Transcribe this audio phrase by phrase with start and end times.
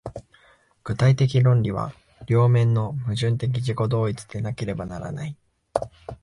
[0.83, 1.93] 具体的論理は
[2.25, 5.37] 両面の矛盾的自己同一でなければならない。